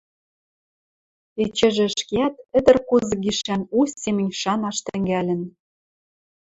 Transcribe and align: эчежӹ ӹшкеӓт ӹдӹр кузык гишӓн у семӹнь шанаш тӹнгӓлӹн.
эчежӹ 1.43 1.85
ӹшкеӓт 1.89 2.35
ӹдӹр 2.57 2.77
кузык 2.87 3.19
гишӓн 3.23 3.61
у 3.77 3.79
семӹнь 4.01 4.33
шанаш 4.41 4.77
тӹнгӓлӹн. 4.85 5.41